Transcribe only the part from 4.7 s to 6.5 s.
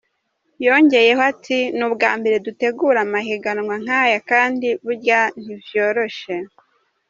burya ntivyoroshe.